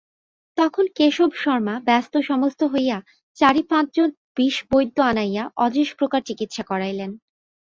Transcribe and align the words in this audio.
তখন 0.57 0.85
কেশবশর্মা 0.95 1.75
ব্যস্ত 1.85 2.13
সমস্ত 2.29 2.61
হইয়া 2.73 2.97
চারি 3.37 3.61
পাঁচ 3.63 3.85
জন 3.95 4.09
বিষবৈদ্য 4.37 4.97
আনাইয়া 5.03 5.43
অযেশপ্রকার 5.57 6.21
চিকিৎসা 6.25 6.63
করাইলেন। 6.63 7.11